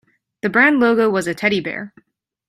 [0.41, 1.93] The brand logo was a teddy bear.